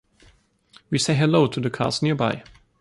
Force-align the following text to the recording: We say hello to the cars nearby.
We 0.89 0.97
say 0.97 1.13
hello 1.13 1.45
to 1.45 1.59
the 1.59 1.69
cars 1.69 2.01
nearby. 2.01 2.41